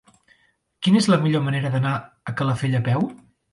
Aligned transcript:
Quina 0.87 0.99
és 1.01 1.09
la 1.11 1.19
millor 1.27 1.45
manera 1.49 1.71
d'anar 1.77 1.93
a 2.33 2.37
Calafell 2.43 2.77
a 2.81 2.85
peu? 2.91 3.09